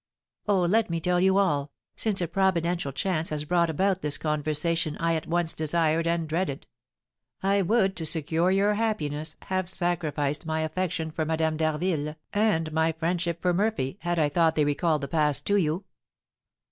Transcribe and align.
"Oh, 0.47 0.61
let 0.61 0.89
me 0.89 0.99
tell 0.99 1.19
you 1.21 1.37
all, 1.37 1.71
since 1.95 2.21
a 2.21 2.27
providential 2.27 2.91
chance 2.91 3.29
has 3.29 3.45
brought 3.45 3.69
about 3.69 4.01
this 4.01 4.17
conversation 4.17 4.97
I 4.99 5.13
at 5.13 5.27
once 5.27 5.53
desired 5.53 6.07
and 6.07 6.27
dreaded! 6.27 6.65
I 7.43 7.61
would, 7.61 7.95
to 7.97 8.05
secure 8.07 8.49
your 8.49 8.73
happiness, 8.73 9.35
have 9.43 9.69
sacrificed 9.69 10.43
my 10.43 10.61
affection 10.61 11.11
for 11.11 11.23
Madame 11.23 11.55
d'Harville 11.55 12.15
and 12.33 12.73
my 12.73 12.93
friendship 12.93 13.43
for 13.43 13.53
Murphy, 13.53 13.97
had 14.01 14.17
I 14.17 14.29
thought 14.29 14.55
they 14.55 14.65
recalled 14.65 15.01
the 15.01 15.07
past 15.07 15.45
to 15.45 15.57
you." 15.57 15.83